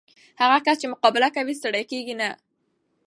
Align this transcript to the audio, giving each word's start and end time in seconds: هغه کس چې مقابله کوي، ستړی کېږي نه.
هغه 0.41 0.57
کس 0.65 0.77
چې 0.81 0.87
مقابله 0.93 1.27
کوي، 1.35 1.53
ستړی 1.59 1.83
کېږي 1.91 2.15
نه. 2.21 2.29